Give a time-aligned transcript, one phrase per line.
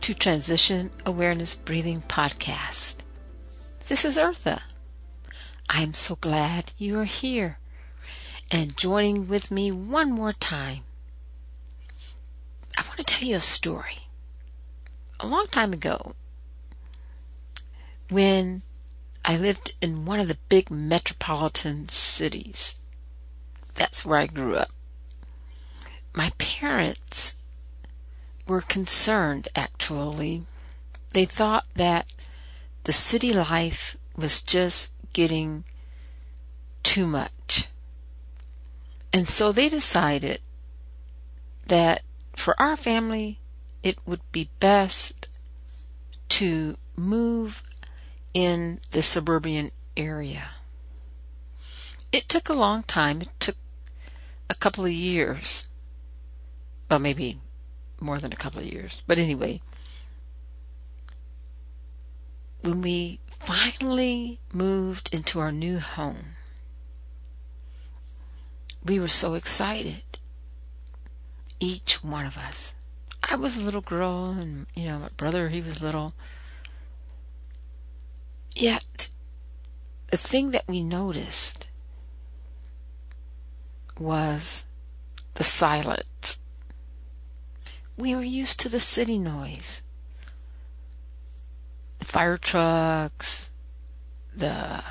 [0.00, 2.96] to Transition Awareness Breathing Podcast.
[3.88, 4.62] This is Eartha.
[5.68, 7.58] I'm so glad you are here
[8.50, 10.84] and joining with me one more time.
[12.78, 13.98] I want to tell you a story.
[15.20, 16.14] A long time ago,
[18.08, 18.62] when
[19.22, 22.74] I lived in one of the big metropolitan cities,
[23.74, 24.70] that's where I grew up.
[26.14, 27.34] My parents
[28.50, 30.42] were concerned, actually.
[31.10, 32.12] They thought that
[32.82, 35.62] the city life was just getting
[36.82, 37.68] too much.
[39.12, 40.40] And so they decided
[41.68, 42.00] that
[42.34, 43.38] for our family,
[43.84, 45.28] it would be best
[46.30, 47.62] to move
[48.34, 50.48] in the suburban area.
[52.10, 53.20] It took a long time.
[53.20, 53.56] It took
[54.48, 55.68] a couple of years.
[56.88, 57.38] Well, maybe
[58.00, 59.02] more than a couple of years.
[59.06, 59.60] But anyway,
[62.62, 66.36] when we finally moved into our new home,
[68.84, 70.02] we were so excited.
[71.58, 72.72] Each one of us.
[73.22, 76.14] I was a little girl, and, you know, my brother, he was little.
[78.54, 79.10] Yet,
[80.10, 81.68] the thing that we noticed
[83.98, 84.64] was
[85.34, 86.38] the silence
[88.00, 89.82] we were used to the city noise.
[91.98, 93.50] The fire trucks,
[94.34, 94.82] the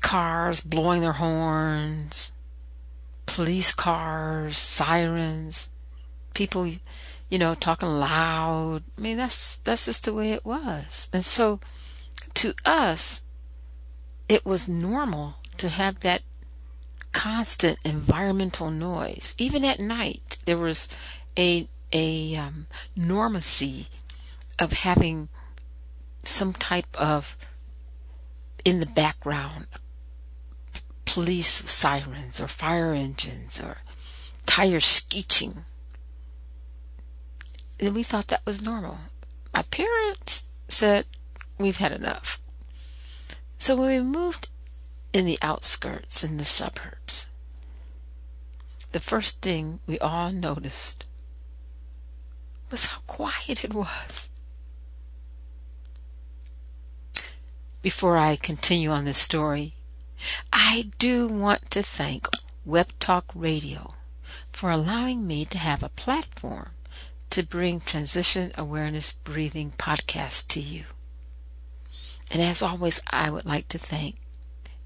[0.00, 2.32] cars blowing their horns,
[3.26, 5.70] police cars, sirens,
[6.34, 8.82] people, you know, talking loud.
[8.98, 11.08] I mean, that's, that's just the way it was.
[11.12, 11.60] And so
[12.34, 13.22] to us,
[14.28, 16.22] it was normal to have that
[17.12, 19.34] constant environmental noise.
[19.38, 20.86] Even at night, there was
[21.36, 23.88] a a um, normacy
[24.58, 25.28] of having
[26.22, 27.36] some type of
[28.64, 29.66] in the background
[31.04, 33.78] police sirens or fire engines or
[34.46, 35.64] tires screeching.
[37.80, 38.98] And we thought that was normal.
[39.52, 41.06] My parents said,
[41.58, 42.40] We've had enough.
[43.58, 44.48] So when we moved
[45.12, 47.26] in the outskirts, in the suburbs,
[48.92, 51.04] the first thing we all noticed
[52.70, 54.28] was how quiet it was.
[57.82, 59.74] Before I continue on this story,
[60.52, 62.28] I do want to thank
[62.64, 63.94] Web Talk Radio
[64.52, 66.72] for allowing me to have a platform
[67.30, 70.84] to bring Transition Awareness Breathing podcast to you.
[72.30, 74.16] And as always, I would like to thank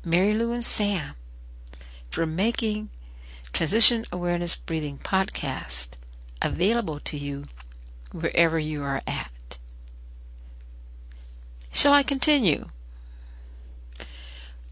[0.05, 1.17] Mary Lou and Sam
[2.11, 2.91] for making
[3.53, 5.89] Transition Awareness Breathing podcast
[6.41, 7.45] available to you
[8.15, 9.59] wherever you are at.
[11.73, 12.67] Shall I continue?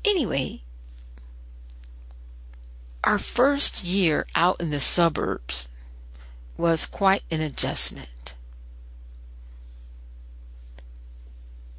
[0.04, 0.62] Anyway,
[3.02, 5.68] our first year out in the suburbs
[6.56, 8.34] was quite an adjustment.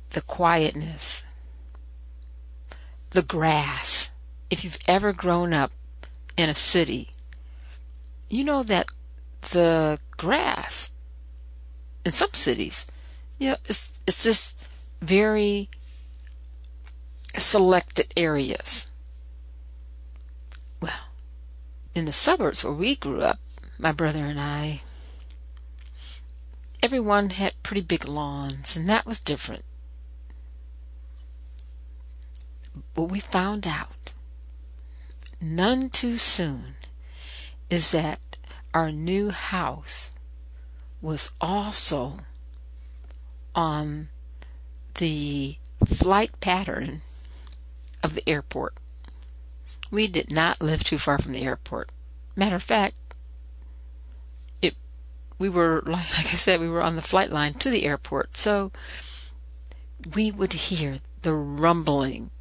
[0.09, 1.23] The quietness,
[3.11, 4.11] the grass.
[4.49, 5.71] If you've ever grown up
[6.35, 7.09] in a city,
[8.29, 8.87] you know that
[9.51, 10.89] the grass
[12.05, 12.85] in some cities,
[13.37, 14.67] you know, it's it's just
[15.01, 15.69] very
[17.37, 18.87] selected areas.
[20.81, 21.07] Well,
[21.95, 23.39] in the suburbs where we grew up,
[23.77, 24.81] my brother and I,
[26.81, 29.63] everyone had pretty big lawns, and that was different.
[32.95, 34.11] What we found out,
[35.41, 36.75] none too soon,
[37.69, 38.37] is that
[38.73, 40.11] our new house
[41.03, 42.15] was also
[43.53, 44.07] on
[44.95, 47.01] the flight pattern
[48.01, 48.73] of the airport.
[49.91, 51.91] We did not live too far from the airport.
[52.37, 52.95] Matter of fact,
[54.61, 54.75] it
[55.37, 58.37] we were like, like I said, we were on the flight line to the airport,
[58.37, 58.71] so
[60.15, 62.31] we would hear the rumbling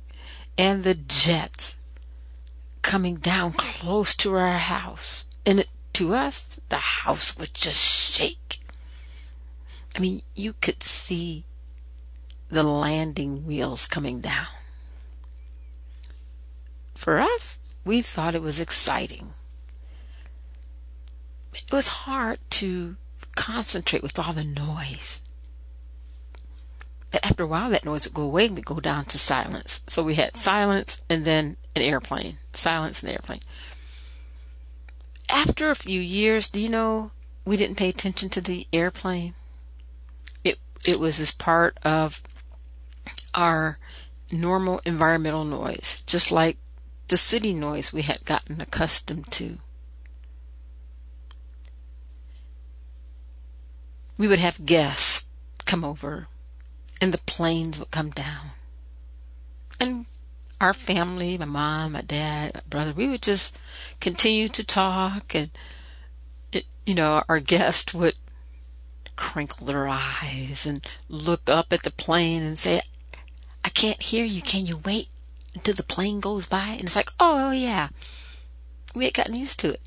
[0.56, 1.75] and the jets
[2.81, 8.61] coming down close to our house, and it to us, the house would just shake.
[9.97, 11.44] I mean, you could see
[12.49, 14.47] the landing wheels coming down.
[16.94, 19.33] For us, we thought it was exciting.
[21.53, 22.97] It was hard to
[23.35, 25.21] concentrate with all the noise.
[27.11, 29.81] But after a while, that noise would go away and we'd go down to silence.
[29.87, 32.39] So we had silence and then an airplane.
[32.55, 33.41] Silence and airplane.
[35.32, 37.11] After a few years, do you know
[37.46, 39.34] we didn't pay attention to the airplane?
[40.44, 42.23] It it was as part of
[43.34, 43.79] our
[44.31, 46.58] normal environmental noise, just like
[47.08, 49.58] the city noise we had gotten accustomed to.
[54.19, 55.25] We would have guests
[55.64, 56.29] come over
[57.00, 58.50] and the planes would come down.
[59.81, 60.05] And
[60.62, 63.59] our family, my mom, my dad, my brother, we would just
[64.00, 65.50] continue to talk and
[66.53, 68.14] it, you know, our guest would
[69.17, 72.81] crinkle their eyes and look up at the plane and say,
[73.64, 74.43] I can't hear you.
[74.43, 75.09] Can you wait
[75.55, 76.69] until the plane goes by?
[76.69, 77.88] And it's like, oh, oh yeah.
[78.94, 79.81] We had gotten used to it.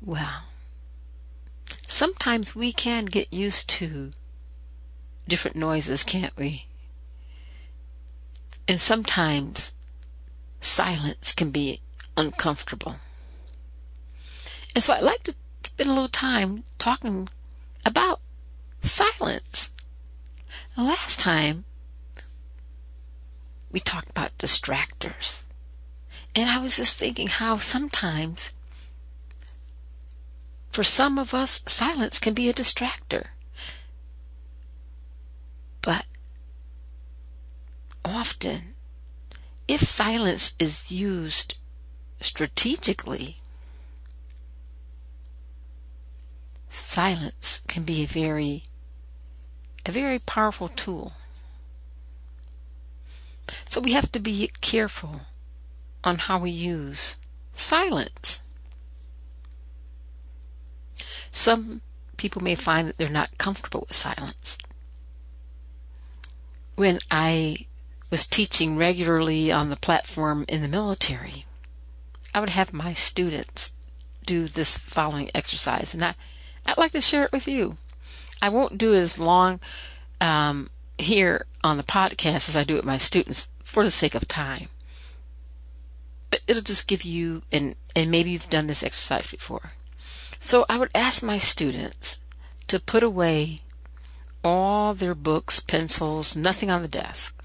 [0.00, 0.44] Well,
[1.86, 4.12] sometimes we can get used to
[5.26, 6.66] different noises, can't we?
[8.66, 9.72] And sometimes
[10.60, 11.80] silence can be
[12.16, 12.96] uncomfortable.
[14.74, 17.28] And so I'd like to spend a little time talking
[17.84, 18.20] about
[18.80, 19.70] silence.
[20.76, 21.64] The last time
[23.70, 25.42] we talked about distractors.
[26.34, 28.50] And I was just thinking how sometimes
[30.74, 33.26] for some of us, silence can be a distractor.
[35.82, 36.06] But
[38.04, 38.74] often,
[39.66, 41.56] if silence is used
[42.20, 43.38] strategically,
[46.68, 48.64] silence can be a very
[49.86, 51.12] a very powerful tool.
[53.66, 55.22] So we have to be careful
[56.02, 57.16] on how we use
[57.54, 58.40] silence.
[61.30, 61.82] Some
[62.16, 64.56] people may find that they're not comfortable with silence.
[66.76, 67.66] When I
[68.14, 71.44] was teaching regularly on the platform in the military,
[72.32, 73.72] I would have my students
[74.24, 76.14] do this following exercise, and I,
[76.64, 77.74] I'd like to share it with you.
[78.40, 79.58] I won't do as long
[80.20, 84.28] um, here on the podcast as I do with my students for the sake of
[84.28, 84.68] time.
[86.30, 89.72] But it'll just give you, and, and maybe you've done this exercise before.
[90.38, 92.18] So I would ask my students
[92.68, 93.62] to put away
[94.44, 97.43] all their books, pencils, nothing on the desk.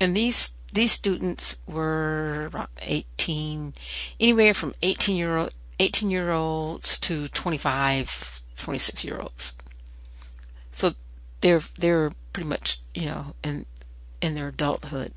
[0.00, 3.74] And these these students were around 18,
[4.18, 9.52] anywhere from 18 year old, 18 year olds to 25, 26 year olds.
[10.72, 10.92] So
[11.40, 13.66] they're they're pretty much you know in
[14.20, 15.12] in their adulthood.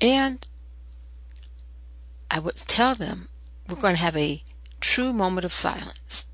[0.00, 0.46] And
[2.30, 3.28] I would tell them
[3.68, 4.42] we're going to have a
[4.80, 6.26] true moment of silence.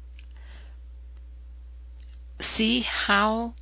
[2.40, 3.54] See how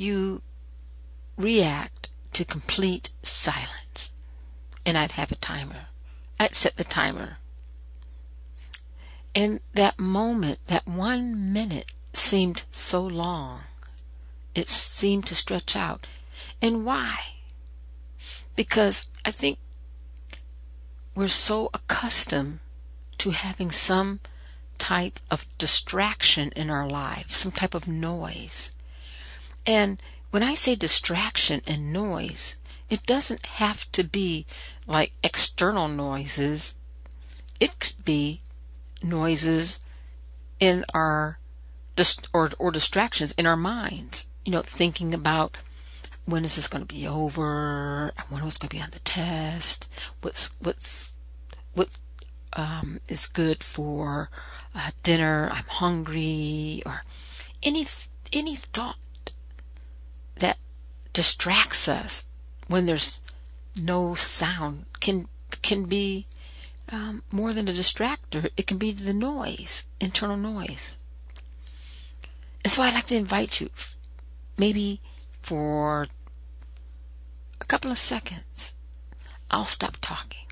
[0.00, 0.42] you
[1.36, 4.10] react to complete silence.
[4.84, 5.88] And I'd have a timer.
[6.38, 7.38] I'd set the timer.
[9.34, 13.62] And that moment, that one minute, seemed so long.
[14.54, 16.06] It seemed to stretch out.
[16.60, 17.16] And why?
[18.56, 19.58] Because I think
[21.14, 22.58] we're so accustomed
[23.18, 24.20] to having some
[24.78, 28.72] type of distraction in our lives, some type of noise.
[29.66, 30.00] And
[30.30, 32.56] when I say distraction and noise,
[32.88, 34.46] it doesn't have to be
[34.86, 36.74] like external noises.
[37.58, 38.40] It could be
[39.02, 39.78] noises
[40.58, 41.38] in our
[42.32, 44.26] or or distractions in our minds.
[44.44, 45.56] You know, thinking about
[46.24, 48.12] when is this going to be over?
[48.28, 49.88] When was going to be on the test?
[50.20, 51.14] What's what's
[51.74, 51.88] what
[52.54, 54.30] um, is good for
[54.74, 55.50] uh, dinner?
[55.52, 57.04] I'm hungry, or
[57.62, 57.86] any
[58.32, 58.96] any thought
[61.12, 62.24] distracts us
[62.68, 63.20] when there's
[63.74, 65.28] no sound can
[65.62, 66.26] can be
[66.90, 68.50] um, more than a distractor.
[68.56, 70.92] It can be the noise, internal noise.
[72.64, 73.70] And so I'd like to invite you,
[74.58, 75.00] maybe
[75.40, 76.08] for
[77.60, 78.74] a couple of seconds,
[79.50, 80.46] I'll stop talking.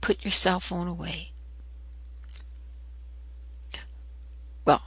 [0.00, 1.32] Put your cell phone away.
[4.64, 4.82] Well,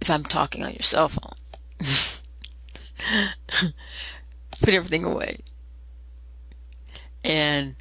[0.00, 1.34] if I'm talking on your cell phone,
[4.60, 5.40] put everything away.
[7.22, 7.76] And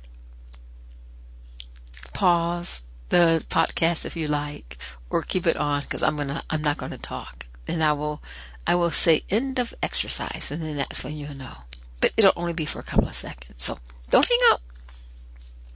[2.14, 4.78] pause the podcast if you like,
[5.10, 8.22] or keep it on because I'm gonna I'm not gonna talk, and I will
[8.66, 11.58] I will say end of exercise, and then that's when you'll know.
[12.00, 14.62] But it'll only be for a couple of seconds, so don't hang up.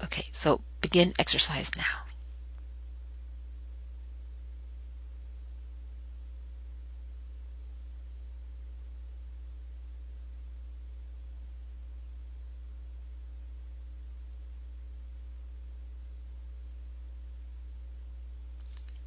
[0.04, 2.07] Okay, so begin exercise now.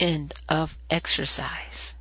[0.01, 1.95] End of exercise.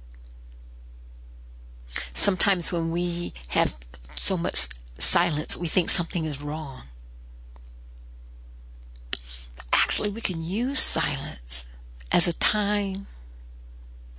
[2.14, 3.76] Sometimes when we have
[4.16, 6.84] so much silence, we think something is wrong.
[9.72, 11.66] Actually, we can use silence
[12.12, 13.08] as a time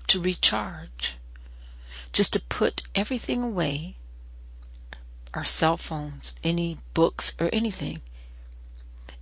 [0.06, 1.16] to recharge,
[2.12, 3.96] just to put everything away
[5.32, 8.00] our cell phones, any books, or anything,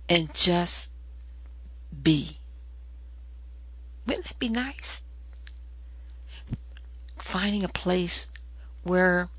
[0.07, 0.89] and just
[2.01, 2.38] be.
[4.09, 5.03] Wouldn't that be nice?
[7.19, 8.25] Finding a place
[8.81, 9.29] where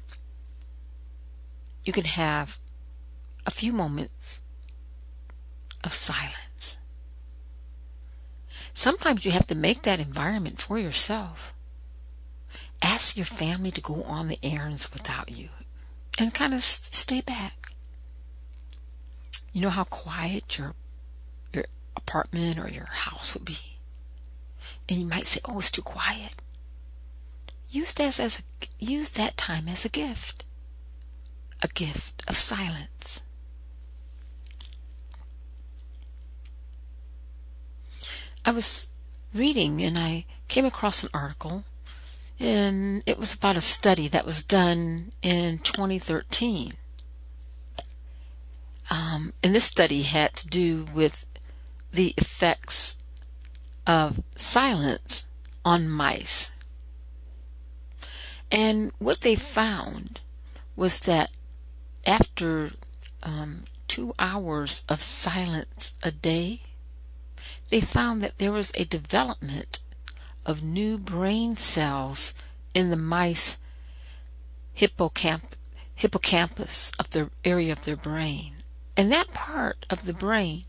[1.85, 2.57] you can have
[3.45, 4.41] a few moments
[5.83, 6.77] of silence.
[8.73, 11.53] Sometimes you have to make that environment for yourself.
[12.81, 15.49] Ask your family to go on the errands without you
[16.17, 17.73] and kind of stay back.
[19.53, 20.75] You know how quiet your
[21.53, 21.65] your
[21.97, 23.80] apartment or your house would be?
[24.89, 26.37] And you might say, "Oh, it's too quiet."
[27.71, 28.43] Use that as a,
[28.79, 30.45] use that time as a gift.
[31.63, 33.21] A gift of silence.
[38.45, 38.89] I was
[39.33, 41.65] reading and I came across an article
[42.41, 46.73] and it was about a study that was done in 2013.
[48.89, 51.27] Um, and this study had to do with
[51.93, 52.97] the effects
[53.87, 55.27] of silence
[55.65, 56.51] on mice.
[58.51, 60.21] And what they found
[60.77, 61.31] was that
[62.07, 62.71] after
[63.23, 66.63] um, two hours of silence a day,
[67.69, 69.81] they found that there was a development
[70.45, 72.35] of new brain cells
[72.75, 73.57] in the mice
[74.77, 75.57] hippocamp-
[75.95, 78.55] hippocampus of the area of their brain.
[78.97, 80.65] And that part of the brain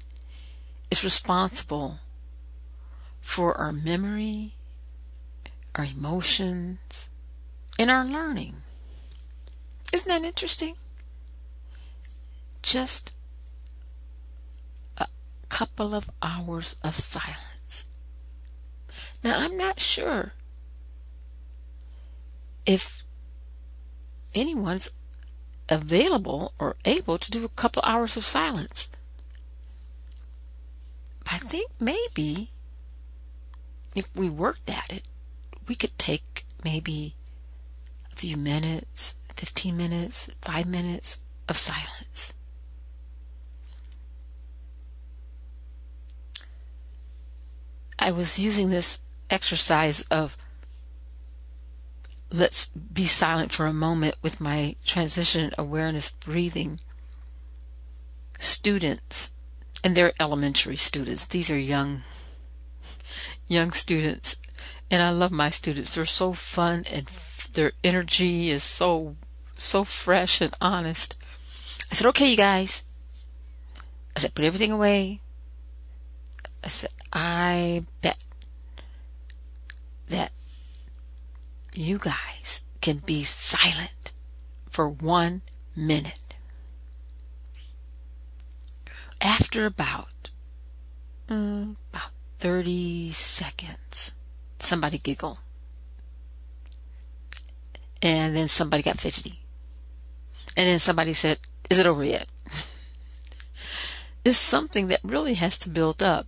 [0.92, 2.00] is responsible
[3.22, 4.54] for our memory,
[5.76, 7.10] our emotions,
[7.80, 8.56] and our learning.
[9.94, 10.76] Isn't that interesting?
[12.62, 13.14] Just
[14.98, 15.08] a
[15.50, 17.86] couple of hours of silence.
[19.24, 20.34] Now, I'm not sure
[22.66, 23.04] if
[24.34, 24.92] anyone's
[25.70, 28.90] available or able to do a couple hours of silence.
[31.32, 32.52] I think maybe
[33.96, 35.04] if we worked at it,
[35.68, 37.16] we could take maybe
[38.12, 42.34] a few minutes, 15 minutes, 5 minutes of silence.
[48.00, 50.36] I was using this exercise of
[52.32, 56.80] let's be silent for a moment with my transition awareness breathing
[58.40, 59.32] students
[59.84, 62.02] and they're elementary students these are young
[63.52, 64.38] young students,
[64.90, 65.96] and I love my students.
[65.96, 67.08] They're so fun and
[67.54, 69.18] their energy is so
[69.56, 71.16] so fresh and honest.
[71.92, 72.84] I said, "Okay, you guys."
[74.16, 75.20] I said, "Put everything away."
[76.64, 78.24] I said, "I bet
[80.08, 80.32] that
[81.74, 84.12] you guys can be silent
[84.70, 85.42] for one
[85.76, 86.36] minute."
[89.20, 90.32] After about
[91.30, 92.11] mm, about
[92.42, 94.14] 30 seconds.
[94.58, 95.38] Somebody giggle.
[98.02, 99.42] And then somebody got fidgety.
[100.58, 101.38] And then somebody said,
[101.70, 102.28] Is it over yet?
[104.26, 106.26] it's something that really has to build up.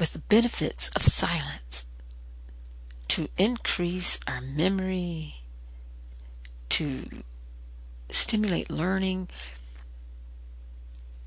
[0.00, 1.86] With the benefits of silence
[3.06, 5.34] to increase our memory,
[6.70, 7.08] to
[8.10, 9.28] stimulate learning,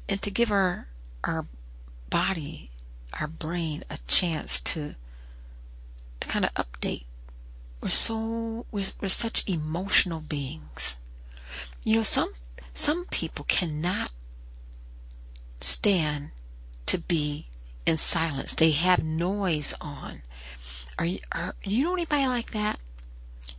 [0.09, 0.88] and to give our
[1.25, 1.46] our
[2.10, 2.70] body,
[3.20, 4.96] our brain, a chance to
[6.20, 7.03] to kind of update.
[7.82, 10.96] We're so we're, we're such emotional beings.
[11.84, 12.34] You know, some
[12.74, 14.12] some people cannot
[15.62, 16.29] stand
[16.86, 17.48] to be
[17.86, 18.53] in silence.
[18.53, 20.22] They have noise on.
[20.98, 22.79] Are you are you know anybody like that?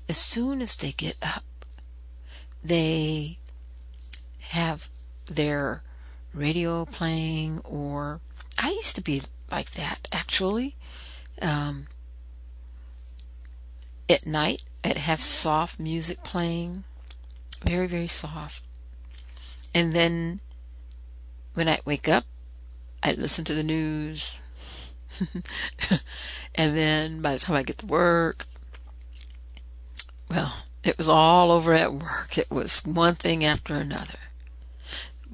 [0.09, 1.45] As soon as they get up,
[2.63, 3.39] they
[4.39, 4.89] have
[5.27, 5.83] their
[6.37, 8.21] radio playing or
[8.59, 10.77] I used to be like that actually.
[11.41, 11.87] Um,
[14.09, 16.85] at night, I'd have soft music playing,
[17.65, 18.63] very, very soft.
[19.75, 20.41] And then
[21.55, 22.25] when I wake up,
[23.03, 24.39] I'd listen to the news.
[26.55, 28.47] and then by the time I get to work,
[30.31, 32.39] well, it was all over at work.
[32.39, 34.19] It was one thing after another.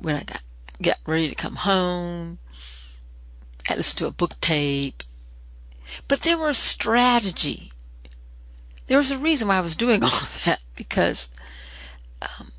[0.00, 0.42] When I got
[0.82, 2.38] get ready to come home,
[3.68, 5.02] I listened to a book tape.
[6.08, 7.72] But there was strategy.
[8.86, 11.28] There was a reason why I was doing all that because
[12.20, 12.52] um,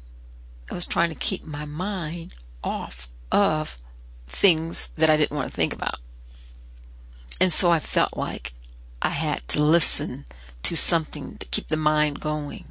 [0.72, 3.78] I was trying to keep my mind off of
[4.28, 6.00] things that I didn't want to think about.
[7.40, 8.54] And so I felt like
[9.02, 10.26] I had to listen
[10.64, 12.66] to something to keep the mind going.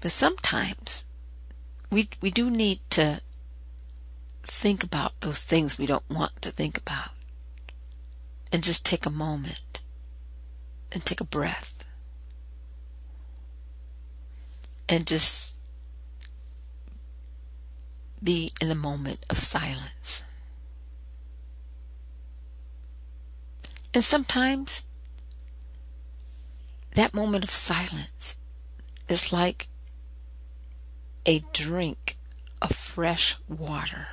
[0.00, 1.04] But sometimes
[1.90, 3.20] we we do need to
[4.44, 7.10] think about those things we don't want to think about.
[8.52, 9.80] And just take a moment
[10.92, 11.84] and take a breath.
[14.88, 15.54] And just
[18.22, 20.22] be in the moment of silence.
[23.94, 24.82] And sometimes
[26.94, 28.36] that moment of silence
[29.08, 29.69] is like
[31.26, 32.16] a drink
[32.62, 34.08] of fresh water.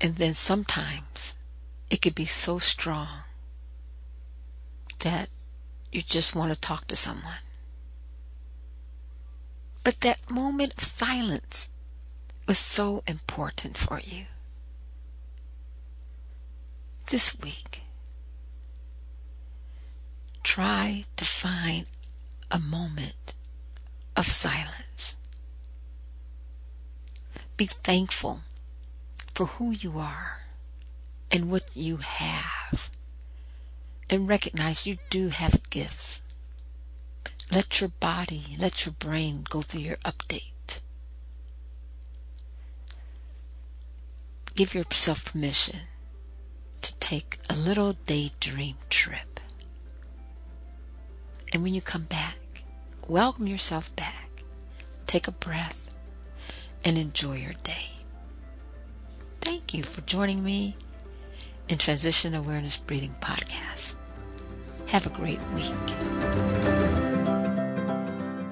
[0.00, 1.34] And then sometimes
[1.90, 3.24] it could be so strong
[5.00, 5.28] that
[5.92, 7.42] you just want to talk to someone.
[9.82, 11.68] But that moment of silence
[12.46, 14.26] was so important for you.
[17.10, 17.82] This week,
[20.42, 21.86] try to find
[22.50, 23.34] a moment
[24.16, 25.16] of silence.
[27.56, 28.40] Be thankful
[29.34, 30.40] for who you are
[31.30, 32.90] and what you have.
[34.08, 36.20] And recognize you do have gifts.
[37.52, 40.80] Let your body, let your brain go through your update.
[44.54, 45.80] Give yourself permission
[46.82, 49.40] to take a little daydream trip.
[51.52, 52.36] And when you come back,
[53.10, 54.30] welcome yourself back.
[55.08, 55.92] Take a breath
[56.84, 57.86] and enjoy your day.
[59.40, 60.76] Thank you for joining me
[61.68, 63.94] in Transition Awareness Breathing Podcast.
[64.90, 65.72] Have a great week.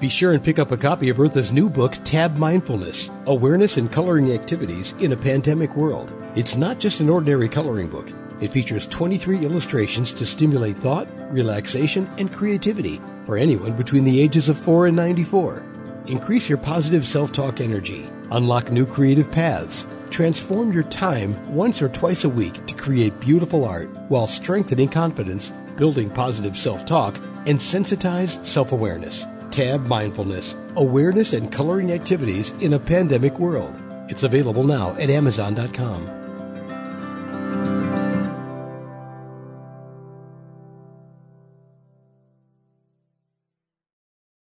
[0.01, 3.89] Be sure and pick up a copy of Eartha's new book, Tab Mindfulness Awareness and
[3.89, 6.11] Coloring Activities in a Pandemic World.
[6.35, 8.11] It's not just an ordinary coloring book.
[8.41, 14.49] It features 23 illustrations to stimulate thought, relaxation, and creativity for anyone between the ages
[14.49, 15.63] of 4 and 94.
[16.07, 21.89] Increase your positive self talk energy, unlock new creative paths, transform your time once or
[21.89, 27.61] twice a week to create beautiful art while strengthening confidence, building positive self talk, and
[27.61, 29.27] sensitized self awareness.
[29.51, 33.79] Tab Mindfulness Awareness and Coloring Activities in a Pandemic World.
[34.07, 36.18] It's available now at Amazon.com.